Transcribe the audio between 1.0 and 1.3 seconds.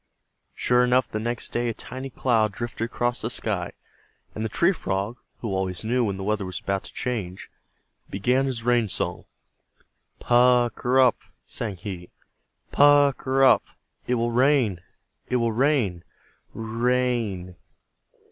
the very